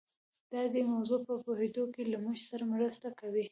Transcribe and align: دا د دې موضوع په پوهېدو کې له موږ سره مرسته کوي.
دا 0.51 0.61
د 0.67 0.71
دې 0.73 0.81
موضوع 0.93 1.19
په 1.27 1.33
پوهېدو 1.45 1.83
کې 1.93 2.03
له 2.11 2.17
موږ 2.23 2.37
سره 2.49 2.63
مرسته 2.73 3.07
کوي. 3.19 3.45